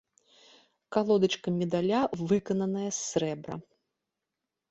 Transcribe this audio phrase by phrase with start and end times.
[0.95, 3.55] Калодачка медаля выкананая з срэбра.